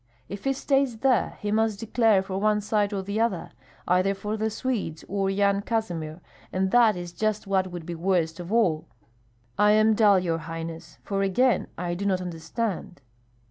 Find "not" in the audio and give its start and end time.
12.07-12.19